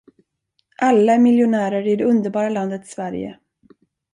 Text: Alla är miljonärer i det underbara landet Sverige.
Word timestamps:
Alla 0.77 1.13
är 1.13 1.19
miljonärer 1.19 1.87
i 1.87 1.95
det 1.95 2.03
underbara 2.05 2.49
landet 2.49 2.87
Sverige. 2.87 3.39